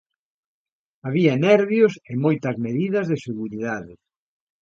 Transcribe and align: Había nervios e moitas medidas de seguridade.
Había 1.07 1.33
nervios 1.47 1.93
e 2.11 2.13
moitas 2.23 2.55
medidas 2.65 3.05
de 3.11 3.17
seguridade. 3.27 3.93